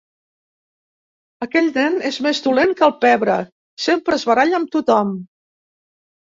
[1.45, 3.37] Aquell nen és més dolent que el pebre.
[3.85, 5.15] Sempre es baralla amb tothom.